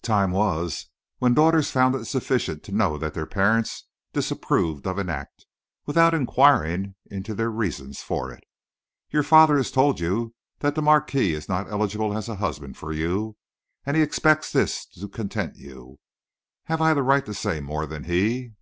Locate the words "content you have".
15.10-16.80